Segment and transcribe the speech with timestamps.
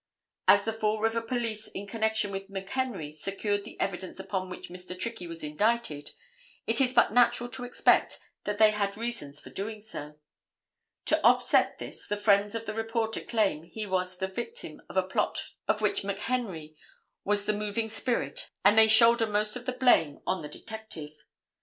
[0.47, 4.99] As the Fall River police in connection with McHenry secured the evidence upon which Mr.
[4.99, 6.09] Trickey was indicted,
[6.65, 9.83] it is but natural to expect that they had reasons for so doing.
[11.05, 14.97] To offset this, the friends of the reporter claim that he was the victim of
[14.97, 15.37] a plot
[15.67, 16.73] of which McHenry
[17.23, 21.11] was the moving spirit and they shoulder most of the blame on the detective.